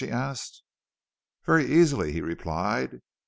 she 0.03 0.09
asked. 0.09 0.63
"Very 1.45 1.63
easily," 1.63 2.11
he 2.11 2.21
replied. 2.21 3.01